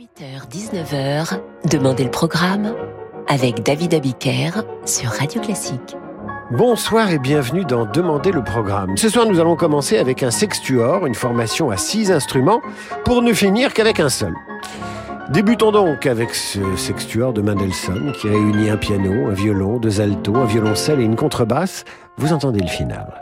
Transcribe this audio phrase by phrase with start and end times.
[0.00, 2.74] 18h-19h, Demandez le programme
[3.28, 5.94] avec David Abiker sur Radio Classique.
[6.52, 8.96] Bonsoir et bienvenue dans Demandez le programme.
[8.96, 12.62] Ce soir, nous allons commencer avec un sextuor, une formation à six instruments,
[13.04, 14.32] pour ne finir qu'avec un seul.
[15.28, 20.34] Débutons donc avec ce sextuor de Mendelssohn qui réunit un piano, un violon, deux altos,
[20.34, 21.84] un violoncelle et une contrebasse.
[22.16, 23.20] Vous entendez le final.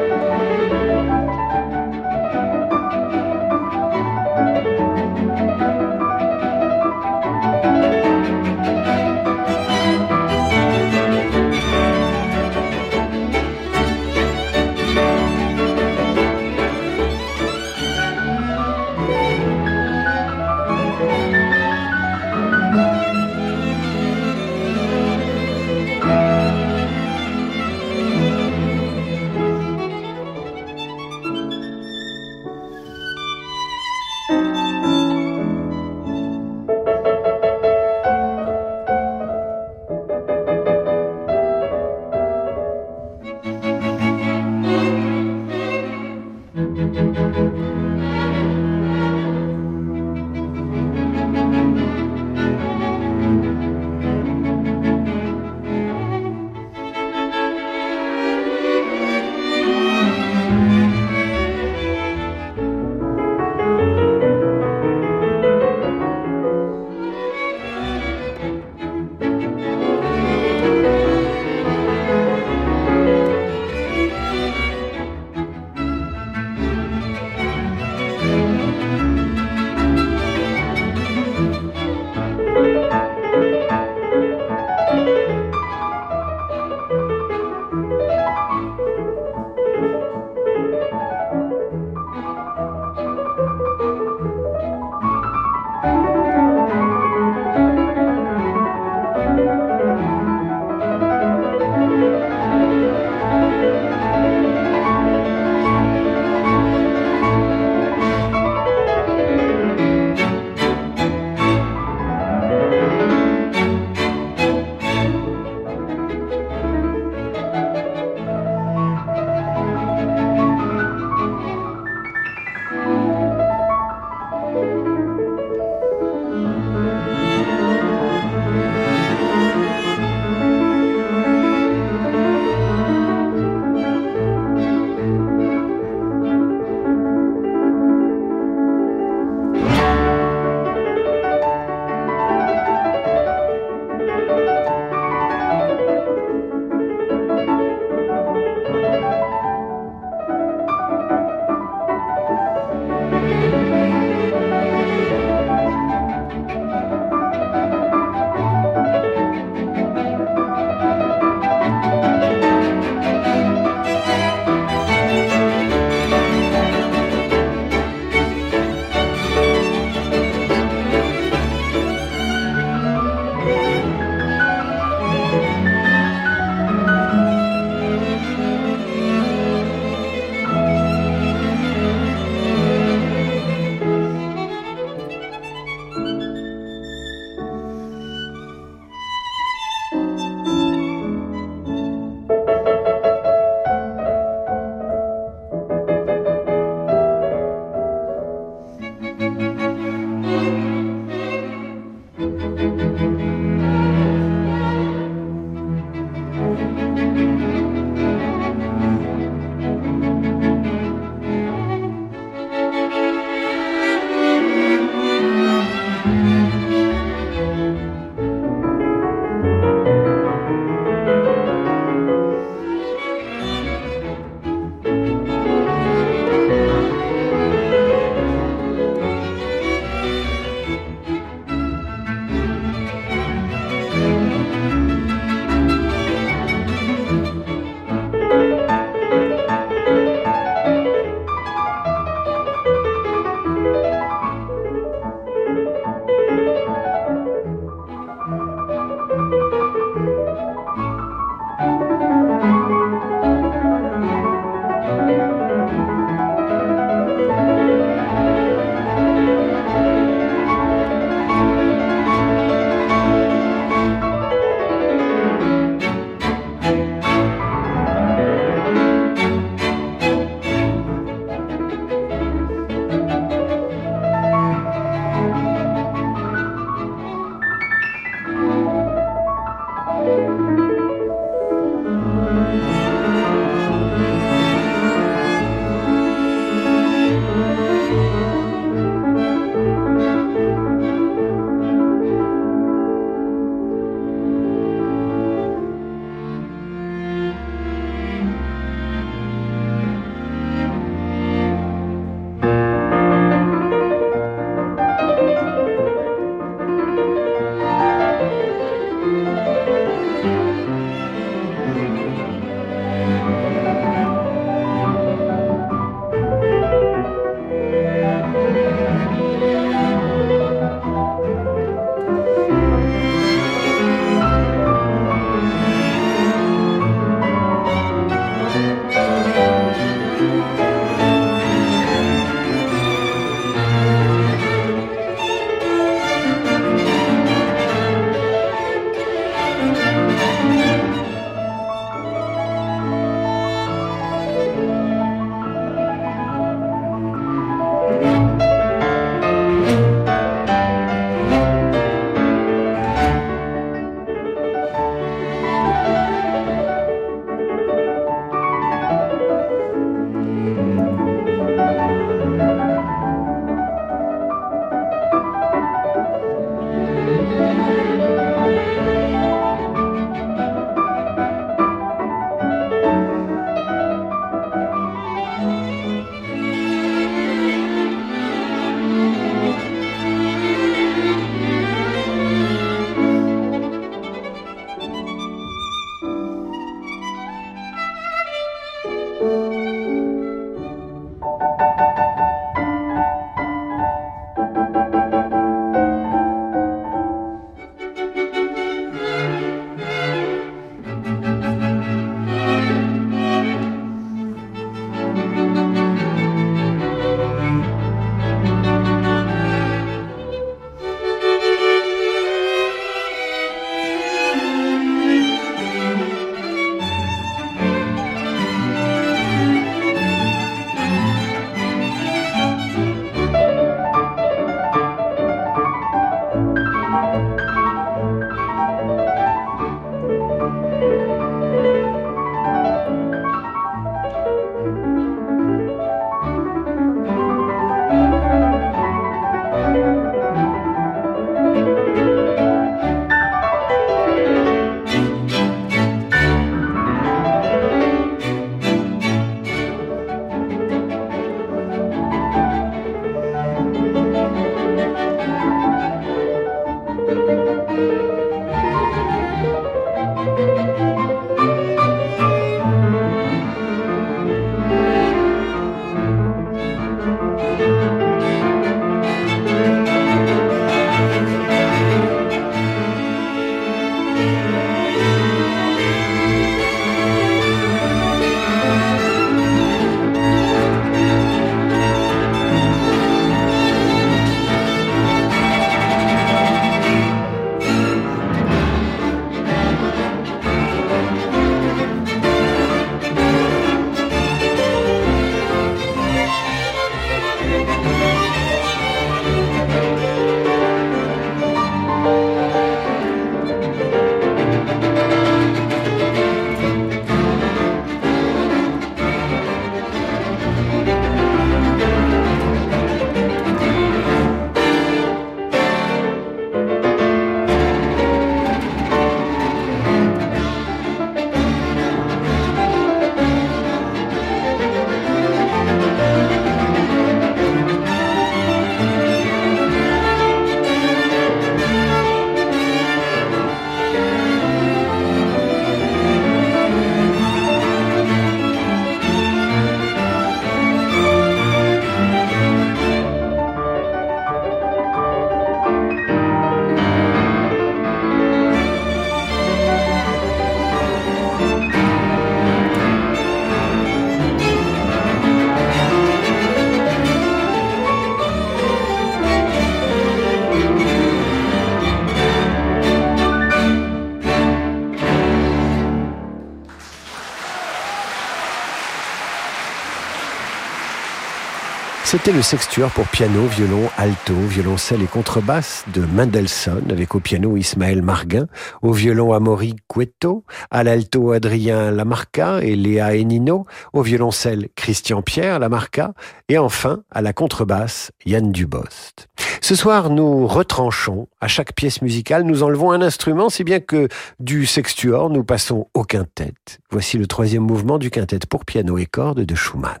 [572.10, 577.56] C'était le sextuor pour piano, violon, alto, violoncelle et contrebasse de Mendelssohn avec au piano
[577.56, 578.48] Ismaël Marguin,
[578.82, 585.60] au violon Amaury Cueto, à l'alto Adrien Lamarca et Léa Enino, au violoncelle Christian Pierre
[585.60, 586.12] Lamarca
[586.48, 589.28] et enfin à la contrebasse Yann Dubost.
[589.60, 594.08] Ce soir, nous retranchons à chaque pièce musicale, nous enlevons un instrument, si bien que
[594.40, 596.54] du sextuor, nous passons au quintet.
[596.90, 600.00] Voici le troisième mouvement du quintet pour piano et cordes de Schumann.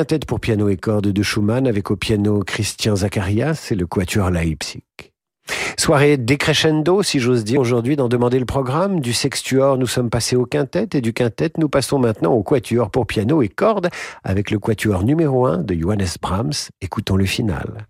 [0.00, 4.30] Quintette pour piano et cordes de Schumann avec au piano Christian Zacharias et le quatuor
[4.30, 4.82] Leipzig.
[5.76, 9.00] Soirée décrescendo, si j'ose dire, aujourd'hui d'en demander le programme.
[9.00, 12.90] Du sextuor, nous sommes passés au quintet et du quintet, nous passons maintenant au quatuor
[12.90, 13.90] pour piano et cordes
[14.24, 16.70] avec le quatuor numéro 1 de Johannes Brahms.
[16.80, 17.86] Écoutons le final.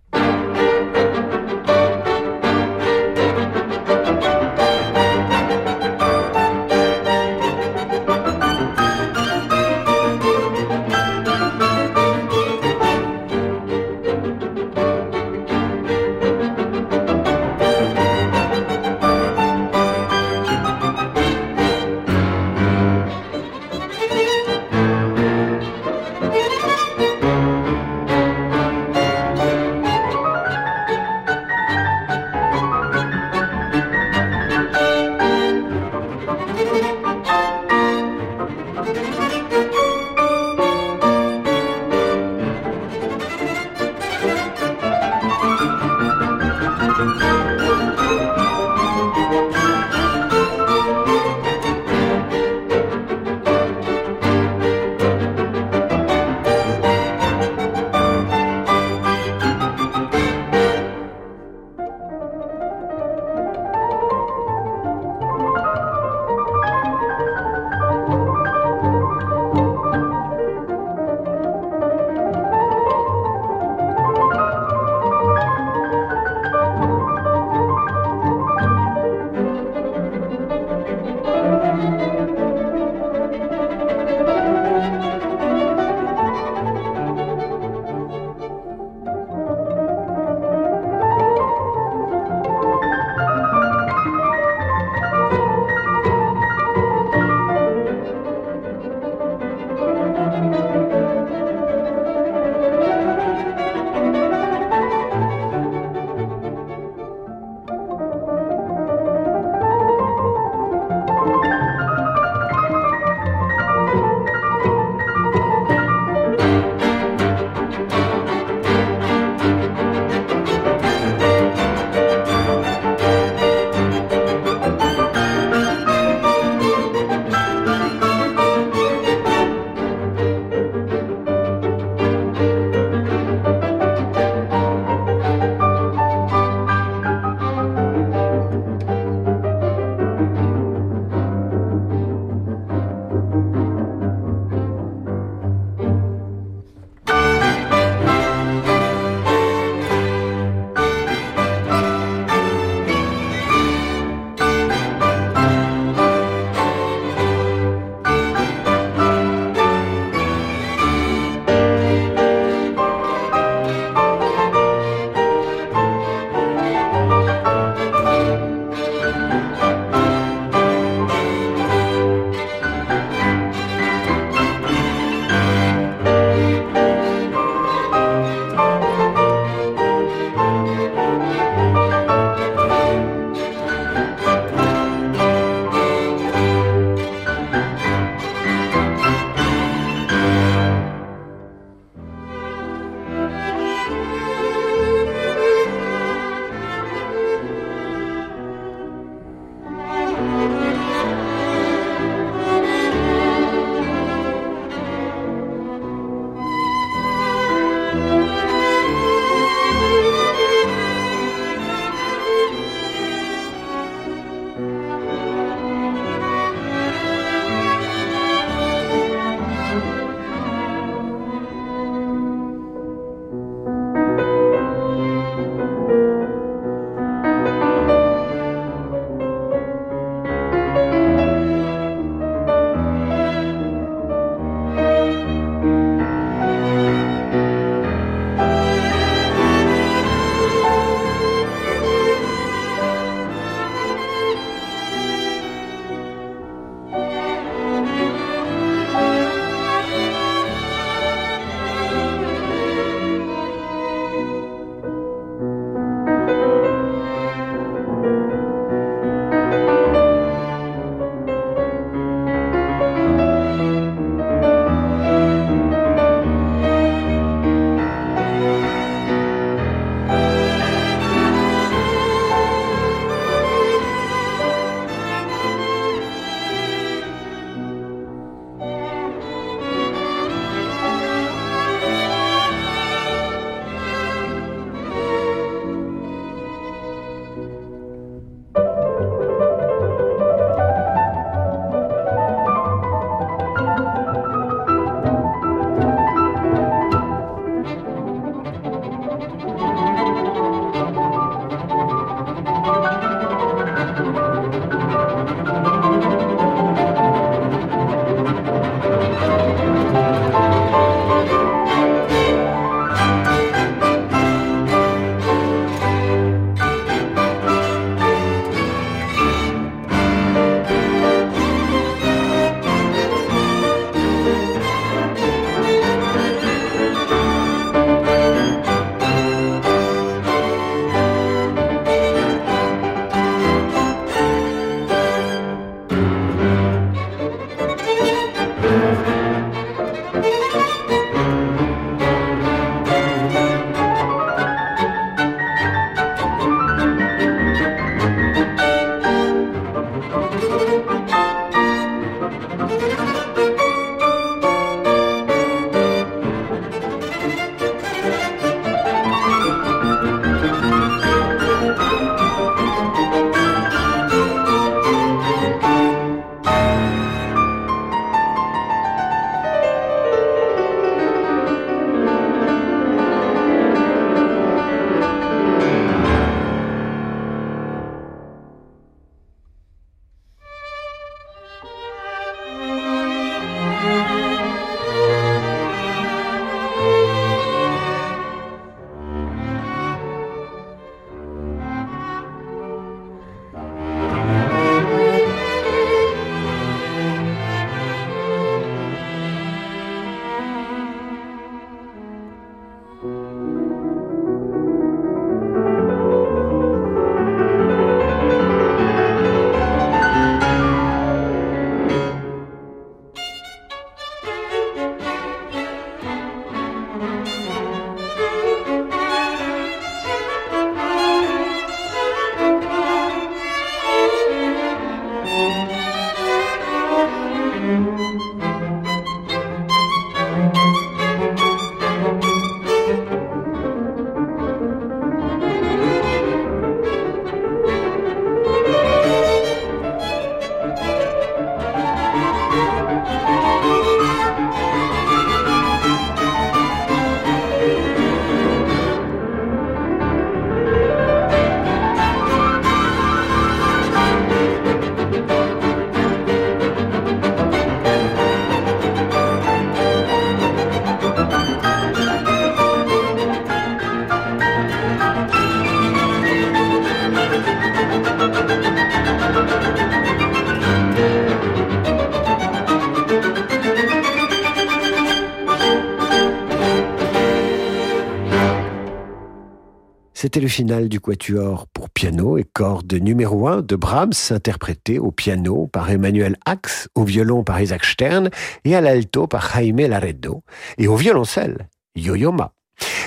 [480.40, 485.66] Le final du quatuor pour piano et cordes numéro 1 de Brahms, interprété au piano
[485.66, 488.30] par Emmanuel Ax, au violon par Isaac Stern
[488.64, 490.42] et à l'alto par Jaime Laredo,
[490.78, 492.54] et au violoncelle, Yo-Yo Ma.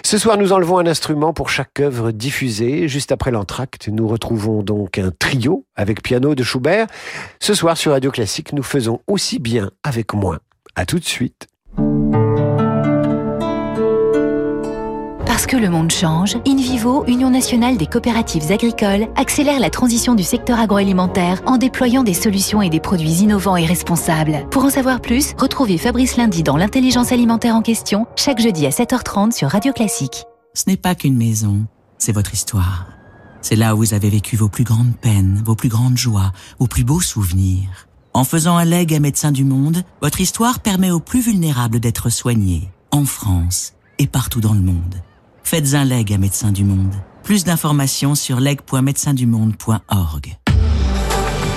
[0.06, 2.88] Ce soir, nous enlevons un instrument pour chaque œuvre diffusée.
[2.88, 6.86] Juste après l'entracte, nous retrouvons donc un trio avec piano de Schubert.
[7.40, 10.38] Ce soir, sur Radio Classique, nous faisons aussi bien avec moins.
[10.76, 11.48] À tout de suite.
[15.34, 20.22] Parce que le monde change, InVivo, Union nationale des coopératives agricoles, accélère la transition du
[20.22, 24.48] secteur agroalimentaire en déployant des solutions et des produits innovants et responsables.
[24.52, 28.70] Pour en savoir plus, retrouvez Fabrice Lundi dans l'intelligence alimentaire en question, chaque jeudi à
[28.70, 30.26] 7h30 sur Radio Classique.
[30.54, 31.66] Ce n'est pas qu'une maison,
[31.98, 32.86] c'est votre histoire.
[33.42, 36.68] C'est là où vous avez vécu vos plus grandes peines, vos plus grandes joies, vos
[36.68, 37.88] plus beaux souvenirs.
[38.14, 42.12] En faisant un leg à Médecins du Monde, votre histoire permet aux plus vulnérables d'être
[42.12, 45.02] soignés, en France et partout dans le monde.
[45.44, 46.94] Faites un leg à Médecins du Monde.
[47.24, 50.38] Plus d'informations sur leg.médecindumonde.org.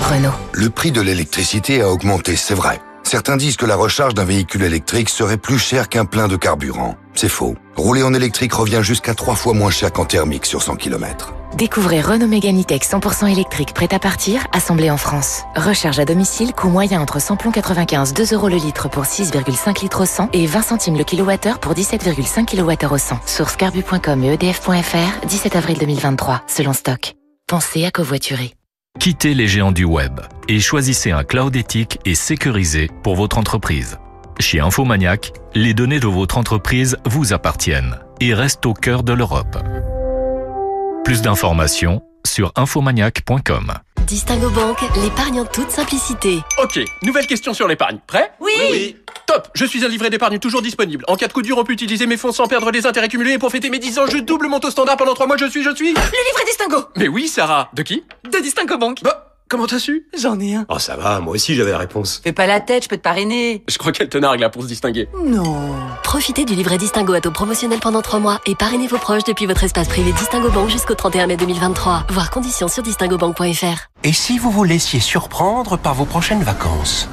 [0.01, 0.31] Renault.
[0.53, 2.79] Le prix de l'électricité a augmenté, c'est vrai.
[3.07, 6.97] Certains disent que la recharge d'un véhicule électrique serait plus cher qu'un plein de carburant.
[7.13, 7.55] C'est faux.
[7.77, 11.33] Rouler en électrique revient jusqu'à trois fois moins cher qu'en thermique sur 100 km.
[11.55, 15.43] Découvrez Renault Mégane E-Tech 100% électrique prêt à partir, assemblé en France.
[15.55, 20.01] Recharge à domicile, coût moyen entre samplon 95, 2 euros le litre pour 6,5 litres
[20.01, 23.21] au 100 et 20 centimes le kilowattheure pour 17,5 kWh au 100.
[23.25, 27.13] Source carbu.com et edf.fr, 17 avril 2023, selon stock.
[27.47, 28.56] Pensez à covoiturer.
[28.99, 33.99] Quittez les géants du web et choisissez un cloud éthique et sécurisé pour votre entreprise.
[34.39, 39.57] Chez Infomaniac, les données de votre entreprise vous appartiennent et restent au cœur de l'Europe.
[41.05, 42.01] Plus d'informations
[42.37, 43.73] sur infomaniac.com.
[44.05, 46.37] Distingo Banque, l'épargne en toute simplicité.
[46.61, 47.97] Ok, nouvelle question sur l'épargne.
[48.05, 48.95] Prêt Oui,
[49.25, 51.03] Top Je suis un livret d'épargne toujours disponible.
[51.07, 53.33] En cas de coup dur, on peut utiliser mes fonds sans perdre les intérêts cumulés
[53.33, 55.49] et pour fêter mes 10 ans, je double mon taux standard pendant 3 mois, je
[55.49, 55.87] suis, je suis...
[55.87, 58.03] Le livret Distingo Mais oui, Sarah De qui?
[58.31, 59.01] De Distingo Banque.
[59.01, 60.05] Bah, comment t'as su?
[60.19, 60.65] J'en ai un.
[60.69, 62.21] Oh ça va, moi aussi j'avais la réponse.
[62.23, 63.63] Fais pas la tête, je peux te parrainer.
[63.67, 65.07] Je crois qu'elle te nargue là pour se distinguer.
[65.23, 65.71] Non.
[66.03, 69.45] Profitez du livret Distingo à taux promotionnel pendant 3 mois et parrainez vos proches depuis
[69.45, 72.07] votre espace privé Distingo Banque jusqu'au 31 mai 2023.
[72.09, 73.87] Voir conditions sur distingobank.fr.
[74.03, 77.09] Et si vous vous laissiez surprendre par vos prochaines vacances?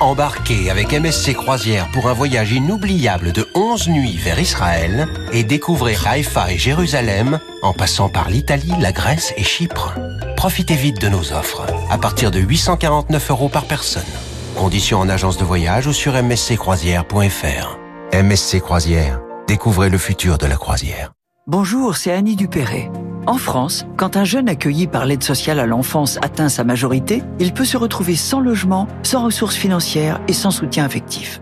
[0.00, 5.96] Embarquez avec MSC Croisière pour un voyage inoubliable de 11 nuits vers Israël et découvrez
[6.06, 9.94] Haïfa et Jérusalem en passant par l'Italie, la Grèce et Chypre.
[10.38, 14.06] Profitez vite de nos offres, à partir de 849 euros par personne.
[14.54, 17.78] Conditions en agence de voyage ou sur msccroisière.fr.
[18.12, 21.10] MSC Croisière, découvrez le futur de la croisière.
[21.48, 22.88] Bonjour, c'est Annie Dupéré.
[23.26, 27.52] En France, quand un jeune accueilli par l'aide sociale à l'enfance atteint sa majorité, il
[27.52, 31.40] peut se retrouver sans logement, sans ressources financières et sans soutien affectif.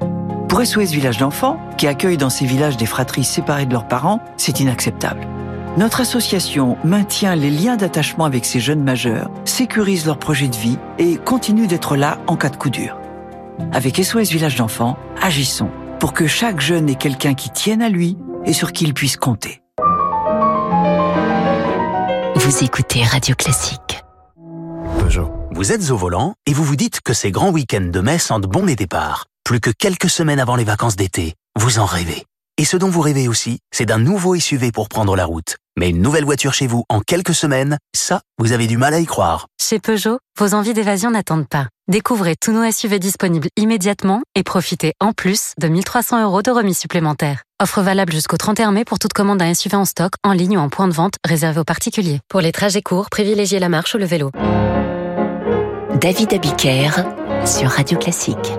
[0.48, 4.22] Pour SOS Village d'enfants, qui accueille dans ces villages des fratries séparées de leurs parents,
[4.38, 5.35] c'est inacceptable.
[5.76, 10.78] Notre association maintient les liens d'attachement avec ces jeunes majeurs, sécurise leur projet de vie
[10.98, 12.96] et continue d'être là en cas de coup dur.
[13.72, 18.16] Avec SOS Village d'enfants, agissons pour que chaque jeune ait quelqu'un qui tienne à lui
[18.46, 19.62] et sur qui il puisse compter.
[22.36, 24.02] Vous écoutez Radio Classique.
[24.98, 25.30] Peugeot.
[25.50, 28.46] Vous êtes au volant et vous vous dites que ces grands week-ends de mai sentent
[28.46, 29.26] bon les départs.
[29.44, 32.24] Plus que quelques semaines avant les vacances d'été, vous en rêvez.
[32.58, 35.56] Et ce dont vous rêvez aussi, c'est d'un nouveau SUV pour prendre la route.
[35.78, 38.98] Mais une nouvelle voiture chez vous en quelques semaines, ça, vous avez du mal à
[38.98, 39.46] y croire.
[39.60, 41.68] Chez Peugeot, vos envies d'évasion n'attendent pas.
[41.88, 46.78] Découvrez tous nos SUV disponibles immédiatement et profitez en plus de 1300 euros de remise
[46.78, 47.42] supplémentaire.
[47.62, 50.60] Offre valable jusqu'au 31 mai pour toute commande d'un SUV en stock, en ligne ou
[50.60, 52.20] en point de vente réservé aux particuliers.
[52.28, 54.30] Pour les trajets courts, privilégiez la marche ou le vélo.
[56.00, 56.90] David Abiker
[57.44, 58.52] sur Radio Classique.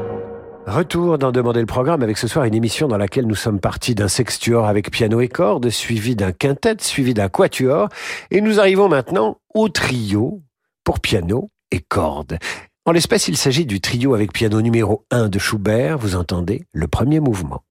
[0.67, 3.95] Retour dans Demander le programme avec ce soir une émission dans laquelle nous sommes partis
[3.95, 7.88] d'un sextuor avec piano et cordes, suivi d'un quintet, suivi d'un quatuor,
[8.32, 10.41] et nous arrivons maintenant au trio
[10.84, 12.38] pour piano et cordes.
[12.86, 16.89] En l'espèce, il s'agit du trio avec piano numéro 1 de Schubert, vous entendez le
[16.89, 17.63] premier mouvement.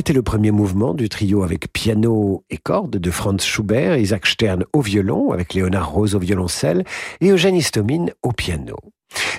[0.00, 4.64] C'était le premier mouvement du trio avec piano et cordes de Franz Schubert, Isaac Stern
[4.72, 6.84] au violon, avec Léonard Rose au violoncelle
[7.20, 8.76] et Eugène Istomine au piano.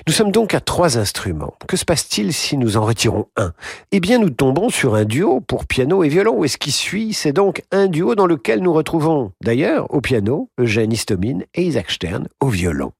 [0.06, 1.54] Nous sommes donc à trois instruments.
[1.66, 3.54] Que se passe-t-il si nous en retirons un?
[3.90, 6.44] Eh bien, nous tombons sur un duo pour piano et violon.
[6.44, 10.48] Et ce qui suit, c'est donc un duo dans lequel nous retrouvons, d'ailleurs, au piano,
[10.60, 12.92] Eugène Istomine et Isaac Stern au violon.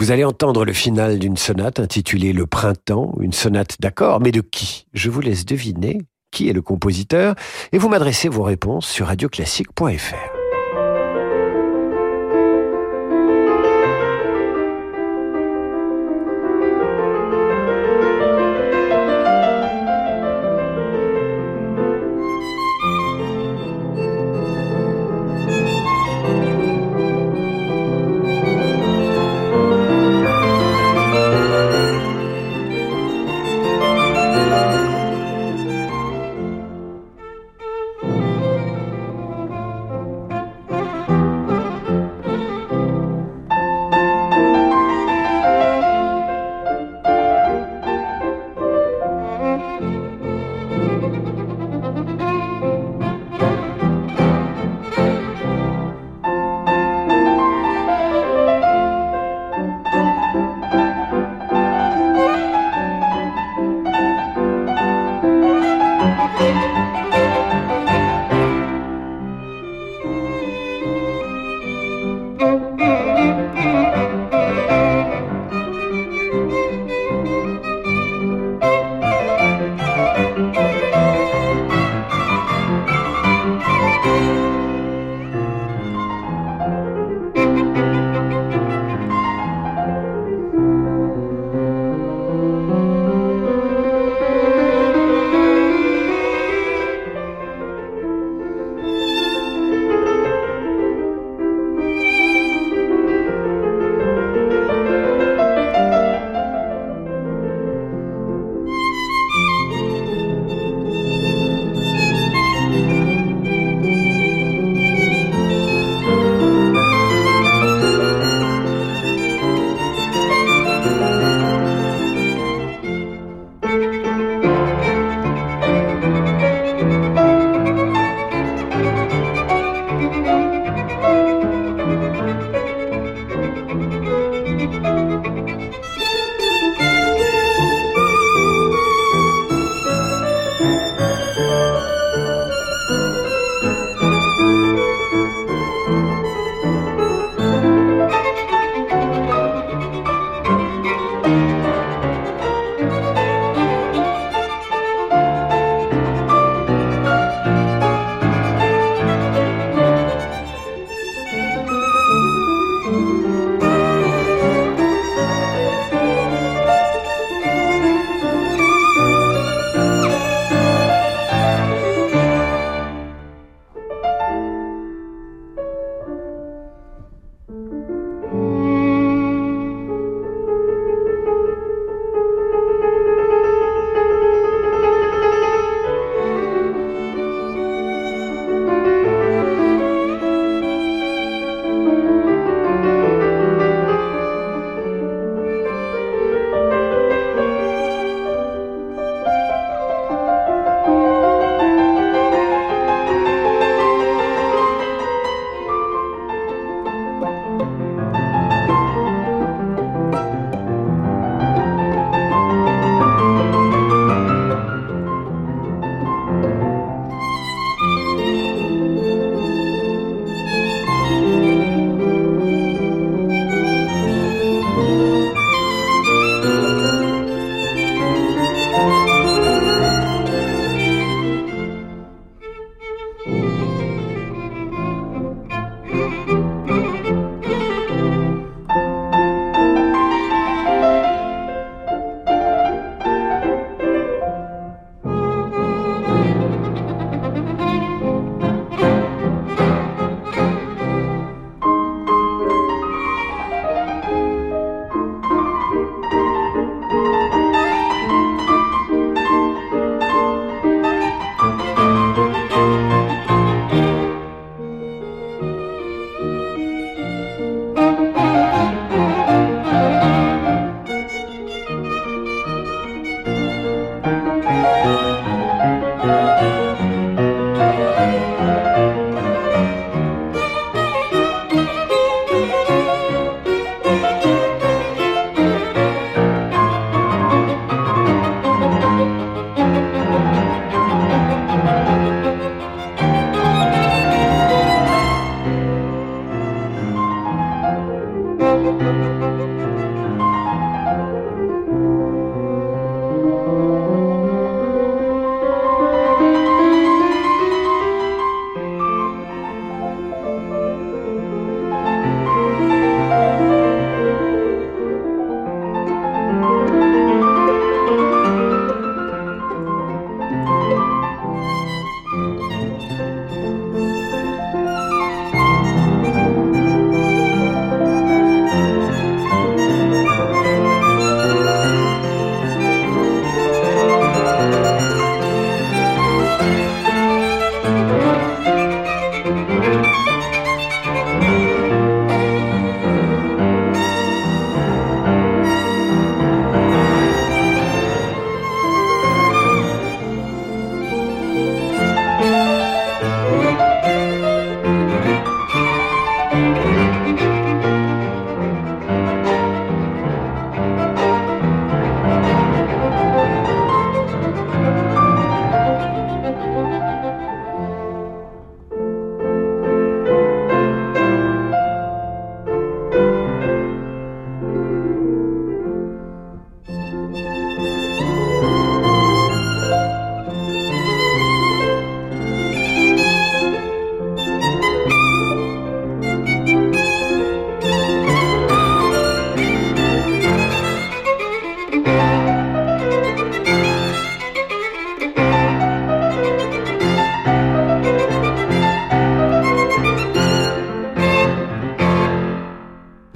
[0.00, 4.40] Vous allez entendre le final d'une sonate intitulée Le Printemps, une sonate d'accord, mais de
[4.40, 4.88] qui?
[4.94, 6.00] Je vous laisse deviner
[6.34, 7.34] qui est le compositeur
[7.72, 10.33] et vous m'adressez vos réponses sur radioclassique.fr.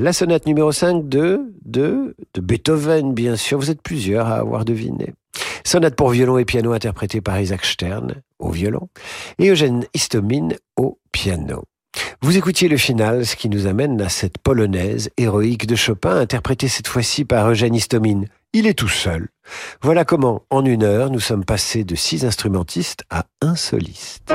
[0.08, 3.58] La sonate numéro 5 de, de, de Beethoven, bien sûr.
[3.58, 5.12] Vous êtes plusieurs à avoir deviné.
[5.66, 8.88] Sonate pour violon et piano interprétée par Isaac Stern au violon
[9.38, 11.64] et Eugène Istomine au piano.
[12.22, 16.68] Vous écoutiez le final, ce qui nous amène à cette polonaise héroïque de Chopin, interprétée
[16.68, 18.28] cette fois-ci par Eugène Istomine.
[18.54, 19.28] Il est tout seul.
[19.82, 24.32] Voilà comment, en une heure, nous sommes passés de six instrumentistes à un soliste.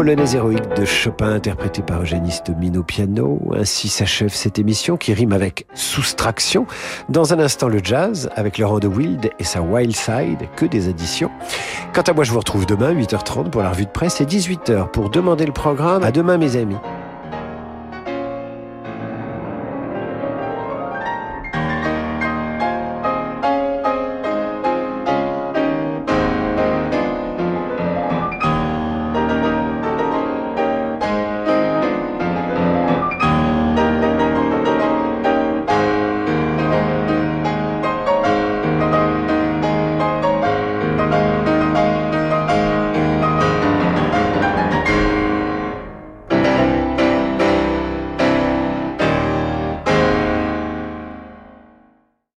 [0.00, 3.38] Polonaise héroïque de Chopin interprétée par Eugénie Stomin au piano.
[3.54, 6.66] Ainsi s'achève cette émission qui rime avec soustraction.
[7.10, 10.88] Dans un instant, le jazz avec Laurent de Wild et sa Wild Side, que des
[10.88, 11.30] additions.
[11.92, 14.90] Quant à moi, je vous retrouve demain, 8h30 pour la revue de presse et 18h
[14.90, 16.02] pour demander le programme.
[16.02, 16.78] À demain, mes amis.